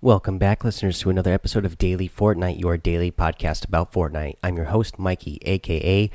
[0.00, 4.36] Welcome back, listeners, to another episode of Daily Fortnite, your daily podcast about Fortnite.
[4.44, 6.08] I'm your host, Mikey, aka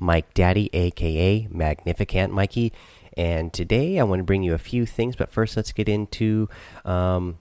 [0.00, 2.72] Mike Daddy, aka Magnificent Mikey,
[3.16, 5.14] and today I want to bring you a few things.
[5.14, 6.48] But first, let's get into
[6.84, 7.38] um,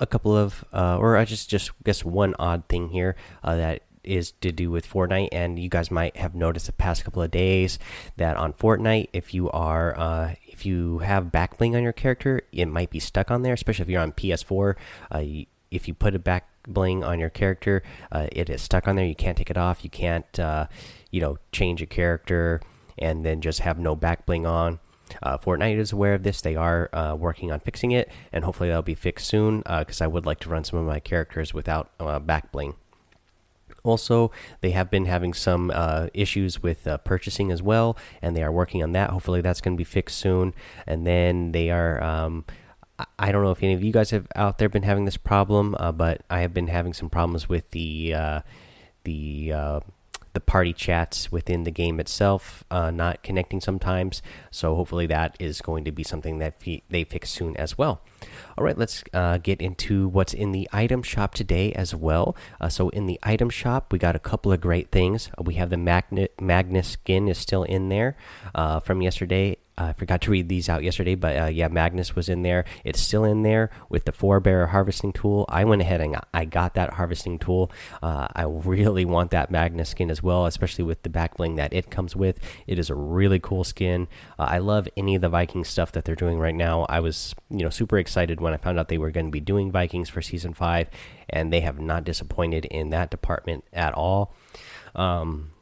[0.00, 3.82] a couple of, uh, or I just just guess one odd thing here uh, that
[4.04, 7.30] is to do with Fortnite, and you guys might have noticed the past couple of
[7.30, 7.78] days
[8.16, 12.42] that on Fortnite, if you are uh, if you have back bling on your character,
[12.52, 14.74] it might be stuck on there, especially if you're on PS4.
[15.10, 15.24] Uh,
[15.70, 17.82] if you put a back bling on your character,
[18.12, 19.06] uh, it is stuck on there.
[19.06, 19.84] You can't take it off.
[19.84, 20.66] You can't, uh,
[21.10, 22.60] you know, change a character
[22.98, 24.80] and then just have no back bling on.
[25.22, 26.40] Uh, Fortnite is aware of this.
[26.40, 29.58] They are uh, working on fixing it, and hopefully that'll be fixed soon.
[29.60, 31.90] Because I would like to run some of my characters without
[32.26, 32.74] back bling.
[33.82, 34.30] Also,
[34.60, 38.52] they have been having some uh, issues with uh, purchasing as well, and they are
[38.52, 39.10] working on that.
[39.10, 40.54] Hopefully, that's going to be fixed soon.
[40.86, 42.02] And then they are.
[42.02, 42.44] Um,
[43.18, 45.74] I don't know if any of you guys have out there been having this problem,
[45.78, 48.40] uh, but I have been having some problems with the uh,
[49.04, 49.80] the uh,
[50.32, 54.22] the party chats within the game itself uh, not connecting sometimes.
[54.50, 58.00] So hopefully that is going to be something that they fix soon as well.
[58.56, 62.36] All right, let's uh, get into what's in the item shop today as well.
[62.60, 65.30] Uh, so in the item shop, we got a couple of great things.
[65.42, 68.16] we have the magnet Magnus skin is still in there
[68.54, 72.28] uh, from yesterday I forgot to read these out yesterday, but uh, yeah, Magnus was
[72.28, 72.64] in there.
[72.84, 75.46] It's still in there with the four bear harvesting tool.
[75.48, 77.70] I went ahead and I got that harvesting tool.
[78.02, 81.72] Uh, I really want that Magnus skin as well, especially with the back bling that
[81.72, 82.38] it comes with.
[82.66, 84.06] It is a really cool skin.
[84.38, 86.84] Uh, I love any of the Viking stuff that they're doing right now.
[86.88, 89.40] I was you know super excited when I found out they were going to be
[89.40, 90.88] doing Vikings for season five,
[91.28, 94.34] and they have not disappointed in that department at all.
[94.94, 95.52] Um,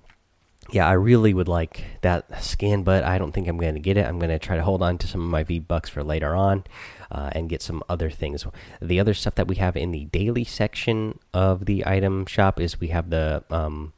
[0.71, 3.97] yeah, I really would like that skin, but I don't think I'm going to get
[3.97, 4.07] it.
[4.07, 6.35] I'm going to try to hold on to some of my V Bucks for later
[6.35, 6.65] on
[7.11, 8.47] uh, and get some other things.
[8.81, 12.81] The other stuff that we have in the daily section of the item shop is
[12.81, 13.95] we have the, um,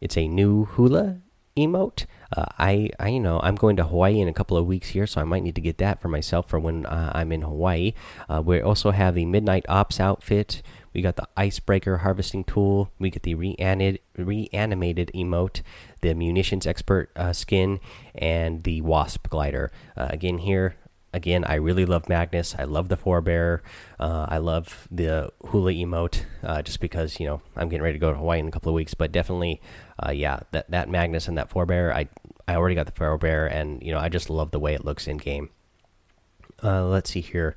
[0.00, 1.18] it's a new hula
[1.56, 2.06] emote.
[2.36, 5.06] Uh, I, I, you know, I'm going to Hawaii in a couple of weeks here,
[5.06, 7.94] so I might need to get that for myself for when uh, I'm in Hawaii.
[8.28, 10.62] Uh, we also have the Midnight Ops outfit.
[10.96, 12.90] We got the Icebreaker harvesting tool.
[12.98, 15.60] We get the reanimated, reanimated emote,
[16.00, 17.80] the munitions expert uh, skin,
[18.14, 19.70] and the Wasp glider.
[19.94, 20.76] Uh, again, here,
[21.12, 22.54] again, I really love Magnus.
[22.58, 23.60] I love the forebearer.
[24.00, 28.00] Uh, I love the hula emote uh, just because you know I'm getting ready to
[28.00, 28.94] go to Hawaii in a couple of weeks.
[28.94, 29.60] But definitely,
[30.02, 32.08] uh, yeah, that that Magnus and that forebearer, I
[32.48, 35.06] I already got the forebearer, and you know I just love the way it looks
[35.06, 35.50] in game.
[36.62, 37.54] Uh, let's see here.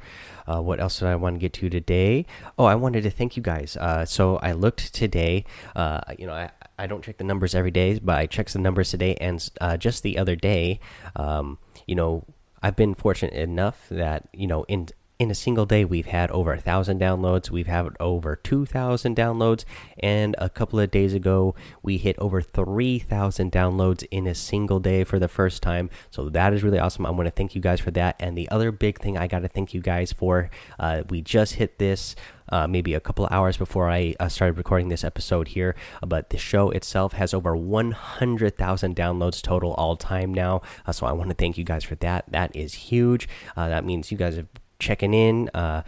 [0.47, 2.25] Uh, what else did I want to get to today?
[2.57, 3.77] Oh, I wanted to thank you guys.
[3.77, 5.45] Uh, so I looked today.
[5.75, 8.59] Uh, you know, I, I don't check the numbers every day, but I checked the
[8.59, 10.79] numbers today, and uh, just the other day,
[11.15, 12.25] um, you know,
[12.61, 16.53] I've been fortunate enough that you know in in a single day we've had over
[16.53, 19.65] a thousand downloads we've had over 2000 downloads
[19.99, 21.53] and a couple of days ago
[21.83, 26.53] we hit over 3000 downloads in a single day for the first time so that
[26.53, 28.97] is really awesome i want to thank you guys for that and the other big
[28.97, 32.15] thing i got to thank you guys for uh, we just hit this
[32.47, 35.75] uh, maybe a couple hours before I uh, started recording this episode here.
[36.01, 40.63] But the show itself has over 100,000 downloads total all time now.
[40.83, 42.25] Uh, so I want to thank you guys for that.
[42.31, 43.29] That is huge.
[43.55, 44.47] Uh, that means you guys have
[44.79, 45.83] checking in uh,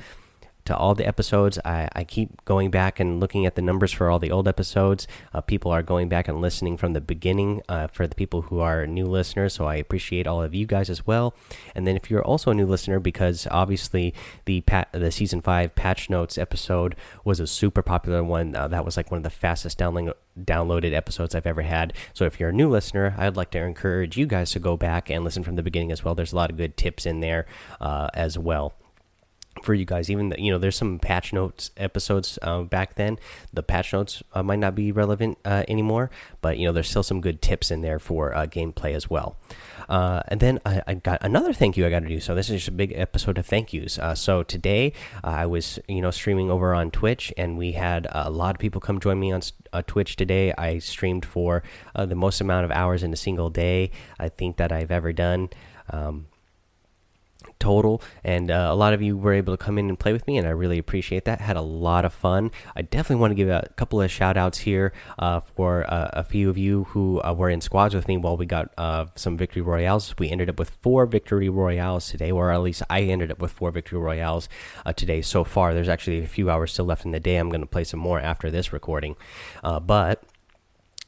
[0.66, 1.57] to all the episodes.
[1.66, 5.07] I, I, keep going back and looking at the numbers for all the old episodes.
[5.34, 8.59] Uh, people are going back and listening from the beginning uh, for the people who
[8.59, 9.53] are new listeners.
[9.53, 11.35] So I appreciate all of you guys as well.
[11.75, 14.13] And then if you're also a new listener, because obviously
[14.46, 14.63] the
[14.94, 18.56] the season five patch notes episode was a super popular one.
[18.56, 21.94] Uh, that was like one of the fastest downloading downloaded episodes I've ever had.
[22.13, 25.09] So if you're a new listener, I'd like to encourage you guys to go back
[25.09, 26.16] and listen from the beginning as well.
[26.16, 27.46] There's a lot of good tips in there
[27.81, 28.73] uh, as well
[29.64, 30.10] for you guys.
[30.10, 33.20] Even the, you know, there's some patch notes episodes uh, back then.
[33.54, 36.10] The patch notes uh, might not be relevant uh, anymore,
[36.42, 39.38] but you know, there's still some good tips in there for uh, gameplay as well.
[39.90, 42.22] Uh, and then I, I, got another thank you I got to do.
[42.22, 44.00] So this is just a big episode of thank yous.
[44.00, 48.30] Uh, so today I was you know streaming over on Twitch, and we had a
[48.30, 49.41] lot of people come join me on
[49.88, 50.53] Twitch today.
[50.58, 51.64] I streamed for
[51.96, 55.50] the most amount of hours in a single day I think that I've ever done.
[55.90, 56.28] Um,
[57.61, 60.28] total and uh, a lot of you were able to come in and play with
[60.28, 61.40] me and i really appreciate that.
[61.40, 62.52] Had a lot of fun.
[62.75, 66.23] I definitely want to give a couple of shout outs here uh, for uh, a
[66.23, 69.37] few of you who uh, were in squads with me while we got uh, some
[69.37, 70.13] victory royales.
[70.19, 73.52] We ended up with four victory royales today or at least i ended up with
[73.52, 74.49] four victory royales
[74.85, 75.73] uh, today so far.
[75.73, 77.37] There's actually a few hours still left in the day.
[77.37, 79.16] I'm going to play some more after this recording.
[79.61, 80.23] But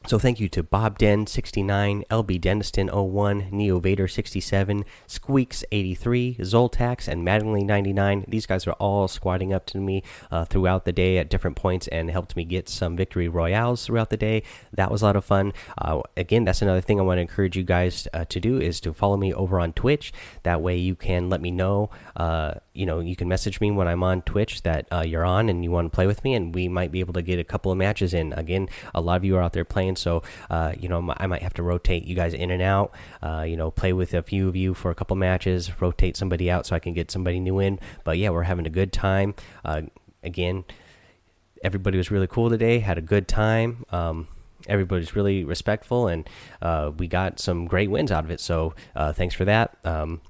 [0.06, 6.36] So thank you to Bob Den 69, LB Deniston 01, Neo Vader 67, Squeaks 83,
[6.40, 8.26] Zoltax, and Maddenly 99.
[8.28, 11.88] These guys are all squatting up to me uh, throughout the day at different points
[11.88, 14.42] and helped me get some victory royales throughout the day.
[14.74, 15.54] That was a lot of fun.
[15.78, 18.80] Uh, again, that's another thing I want to encourage you guys uh, to do is
[18.80, 20.12] to follow me over on Twitch.
[20.42, 21.88] That way you can let me know.
[22.14, 25.48] Uh, you know, you can message me when I'm on Twitch that uh, you're on
[25.48, 27.44] and you want to play with me, and we might be able to get a
[27.44, 28.34] couple of matches in.
[28.34, 31.42] Again, a lot of you are out there playing so uh, you know I might
[31.42, 32.92] have to rotate you guys in and out.
[33.22, 36.50] Uh, you know, play with a few of you for a couple matches, rotate somebody
[36.50, 37.78] out so I can get somebody new in.
[38.04, 39.34] But yeah, we're having a good time.
[39.64, 39.82] Uh,
[40.22, 40.64] again,
[41.62, 42.78] everybody was really cool today.
[42.80, 43.84] Had a good time.
[43.90, 44.28] Um,
[44.68, 46.28] everybody's really respectful, and
[46.62, 48.40] uh, we got some great wins out of it.
[48.40, 49.76] So uh, thanks for that.
[49.84, 50.20] Um,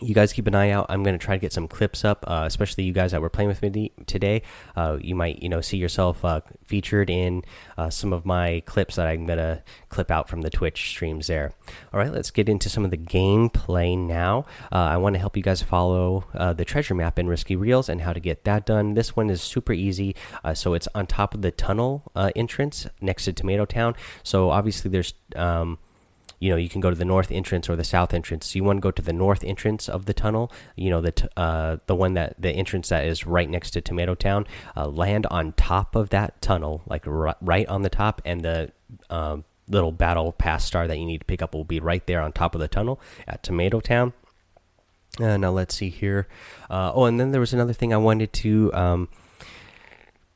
[0.00, 0.86] you guys keep an eye out.
[0.88, 3.28] I'm going to try to get some clips up, uh, especially you guys that were
[3.28, 4.42] playing with me today.
[4.76, 7.42] Uh, you might, you know, see yourself uh, featured in
[7.76, 11.26] uh, some of my clips that I'm going to clip out from the Twitch streams
[11.26, 11.52] there.
[11.92, 14.46] All right, let's get into some of the gameplay now.
[14.72, 17.88] Uh, I want to help you guys follow uh, the treasure map in Risky Reels
[17.88, 18.94] and how to get that done.
[18.94, 20.14] This one is super easy.
[20.54, 23.94] so it's on top of the tunnel entrance next to Tomato Town.
[24.22, 25.14] So obviously there's.
[25.34, 25.78] Um,
[26.40, 28.46] you know you can go to the north entrance or the south entrance.
[28.46, 31.28] So you want to go to the north entrance of the tunnel you know the
[31.36, 34.46] uh, the one that the entrance that is right next to tomato town
[34.76, 38.72] uh, land on top of that tunnel like right on the top and the
[39.10, 42.20] um, little battle pass star that you need to pick up will be right there
[42.20, 44.12] on top of the tunnel at tomato town.
[45.18, 46.26] Uh, now let's see here.
[46.68, 49.08] Uh, oh and then there was another thing i wanted to um,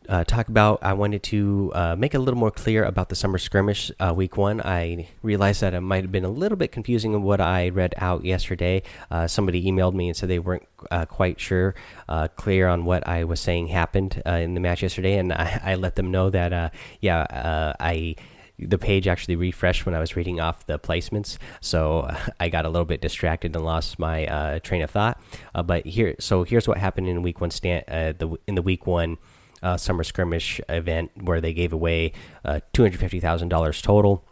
[0.09, 3.15] uh, talk about, I wanted to uh, make it a little more clear about the
[3.15, 4.61] summer skirmish uh, week one.
[4.61, 8.25] I realized that it might have been a little bit confusing what I read out
[8.25, 8.83] yesterday.
[9.11, 11.75] Uh, somebody emailed me and said they weren't uh, quite sure,
[12.09, 15.75] uh, clear on what I was saying happened in the match yesterday, and I, I
[15.77, 18.17] let them know that, yeah, I
[18.59, 22.09] the page actually refreshed when I was reading off the placements, so
[22.41, 25.21] I got a little bit distracted and lost my uh, train of thought.
[25.55, 27.51] Uh, but here, so here's what happened in week one.
[27.51, 29.19] Stand uh, the in the week one
[29.65, 32.13] uh, summer skirmish event where they gave away
[32.45, 34.25] uh, two hundred fifty thousand dollars total.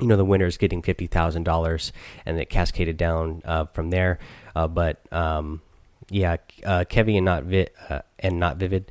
[0.00, 1.92] You know, the winner is getting fifty thousand dollars,
[2.26, 4.18] and it cascaded down uh, from there.
[4.54, 5.62] Uh, but um,
[6.10, 6.36] yeah,
[6.66, 8.90] uh, and not Vi uh, and not Vivid,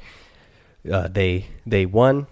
[0.83, 2.27] they they won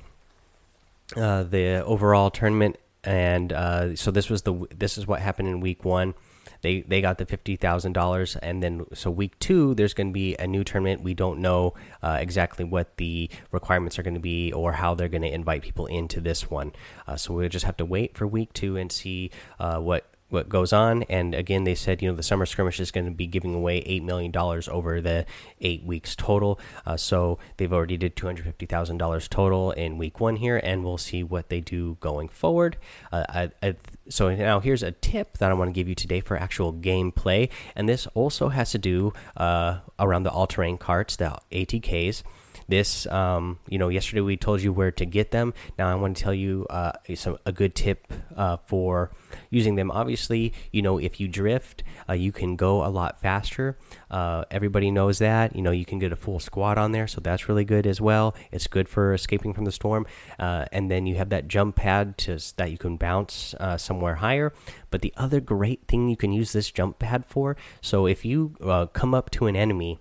[1.15, 3.51] the overall tournament, and
[3.99, 6.13] so this was the this is what happened in week one
[6.61, 10.13] they they got the fifty thousand dollars, and then so week two there's going to
[10.13, 11.01] be a new tournament.
[11.01, 15.07] We don't know uh, exactly what the requirements are going to be or how they're
[15.09, 16.73] going to invite people into this one.
[17.07, 20.49] Uh, so we'll just have to wait for week two and see uh, what what
[20.49, 21.03] goes on.
[21.03, 23.79] And again, they said, you know, the summer skirmish is going to be giving away
[23.79, 25.25] eight million dollars over the
[25.61, 26.59] eight weeks total.
[26.85, 30.57] Uh, so they've already did two hundred fifty thousand dollars total in week one here,
[30.63, 32.77] and we'll see what they do going forward.
[33.11, 33.75] Uh, I, I,
[34.09, 37.49] so now here's a tip that I want to give you today for actual gameplay,
[37.75, 42.23] and this also has to do uh, around the all-terrain carts, the ATKs
[42.69, 45.53] this um, you know yesterday we told you where to get them.
[45.77, 49.11] Now i want to tell you uh, some a good tip uh, for
[49.49, 49.91] using them.
[49.91, 53.77] Obviously you know if you drift uh, you can go a lot faster.
[54.09, 57.19] Uh, everybody knows that you know you can get a full squad on there so
[57.19, 58.35] that's really good as well.
[58.51, 60.05] It's good for escaping from the storm.
[60.37, 64.15] Uh, and then you have that jump pad to that you can bounce uh, somewhere
[64.15, 64.53] higher.
[64.91, 68.55] But the other great thing you can use this jump pad for so if you
[68.93, 69.99] come up to an enemy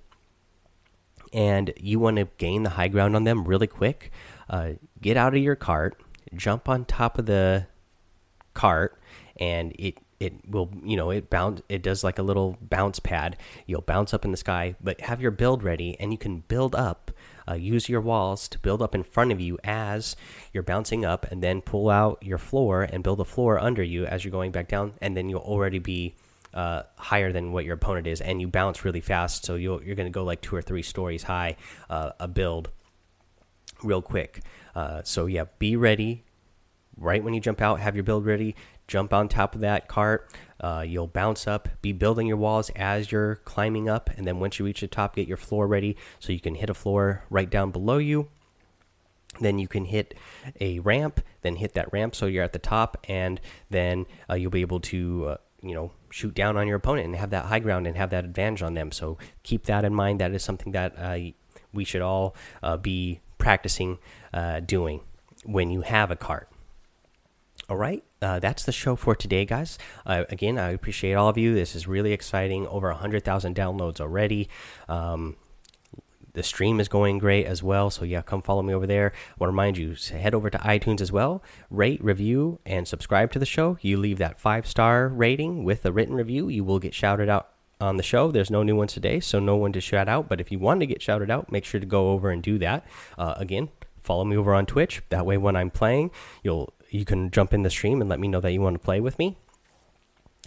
[1.33, 4.11] and you want to gain the high ground on them really quick,
[4.49, 6.01] uh, get out of your cart,
[6.35, 7.67] jump on top of the
[8.55, 8.99] cart,
[9.37, 13.37] and it it will you know it bounce it does like a little bounce pad.
[13.67, 16.75] You'll bounce up in the sky, but have your build ready, and you can build
[16.75, 17.11] up.
[17.49, 20.17] Uh, use your walls to build up in front of you as
[20.53, 24.05] you're bouncing up, and then pull out your floor and build a floor under you
[24.05, 26.15] as you're going back down, and then you'll already be
[26.59, 29.95] uh, higher than what your opponent is, and you bounce really fast, so you are
[29.95, 31.55] going to go like two or three stories high
[31.89, 32.71] uh, a build
[33.85, 34.43] real quick.
[34.75, 36.25] Uh, so yeah, be ready.
[36.97, 38.57] Right when you jump out, have your build ready.
[38.89, 40.33] Jump on top of that cart.
[40.59, 41.69] Uh, you'll bounce up.
[41.81, 45.15] Be building your walls as you're climbing up, and then once you reach the top,
[45.15, 48.31] get your floor ready so you can hit a floor right down below you
[49.41, 50.15] then you can hit
[50.59, 54.51] a ramp then hit that ramp so you're at the top and then uh, you'll
[54.51, 57.59] be able to uh, you know shoot down on your opponent and have that high
[57.59, 58.93] ground and have that advantage on them.
[58.93, 60.21] So keep that in mind.
[60.21, 61.19] That is something that uh,
[61.73, 63.99] we should all uh, be practicing
[64.33, 65.01] uh, doing
[65.45, 66.49] when you have a cart.
[67.69, 69.79] All right, uh, that's the show for today, guys.
[70.07, 71.55] Uh, again, I appreciate all of you.
[71.55, 72.67] This is really exciting.
[72.67, 74.49] Over 100,000 downloads already.
[74.89, 75.37] Um,
[76.35, 77.91] the stream is going great as well.
[77.91, 79.13] So yeah, come follow me over there.
[79.15, 83.33] I want to remind you, head over to iTunes as well, rate, review, and subscribe
[83.33, 83.79] to the show.
[83.81, 87.51] You leave that five star rating with a written review, you will get shouted out
[87.81, 88.31] on the show.
[88.31, 90.29] There's no new ones today, so no one to shout out.
[90.29, 92.59] But if you want to get shouted out, make sure to go over and do
[92.59, 92.85] that.
[93.17, 93.69] Uh, again,
[94.03, 95.03] follow me over on Twitch.
[95.11, 96.11] That way, when I'm playing,
[96.43, 98.79] you'll you can jump in the stream and let me know that you want to
[98.79, 99.37] play with me.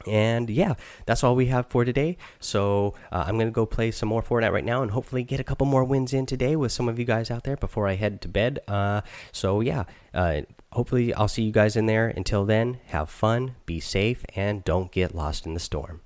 [0.08, 2.17] And yeah, that's all we have for today.
[2.39, 5.43] So uh, I'm gonna go play some more Fortnite right now, and hopefully get a
[5.43, 8.22] couple more wins in today with some of you guys out there before I head
[8.22, 8.60] to bed.
[8.67, 10.41] Uh, so yeah, uh,
[10.72, 12.08] hopefully I'll see you guys in there.
[12.08, 16.01] Until then, have fun, be safe, and don't get lost in the storm.